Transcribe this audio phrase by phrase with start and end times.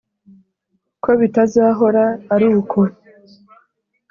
[1.03, 2.03] ko bitazahora
[2.33, 2.79] ari uko